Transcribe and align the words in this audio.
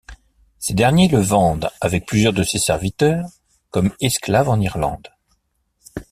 Ces 0.57 0.73
derniers 0.73 1.09
le 1.09 1.19
vendent, 1.19 1.69
avec 1.79 2.07
plusieurs 2.07 2.33
de 2.33 2.41
ses 2.41 2.57
serviteurs, 2.57 3.27
comme 3.69 3.93
esclave 4.01 4.49
en 4.49 4.59
Irlande. 4.59 5.09